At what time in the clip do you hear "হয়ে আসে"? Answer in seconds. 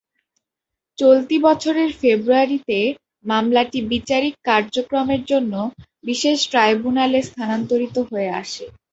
8.09-8.65